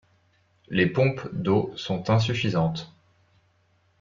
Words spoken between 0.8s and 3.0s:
pompes d'eau sont insuffisantes.